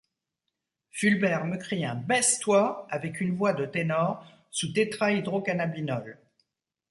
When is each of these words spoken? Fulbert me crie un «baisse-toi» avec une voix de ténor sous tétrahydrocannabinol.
Fulbert 0.99 1.43
me 1.45 1.57
crie 1.57 1.85
un 1.85 1.93
«baisse-toi» 2.07 2.87
avec 2.89 3.21
une 3.21 3.37
voix 3.37 3.53
de 3.53 3.67
ténor 3.67 4.25
sous 4.49 4.73
tétrahydrocannabinol. 4.73 6.17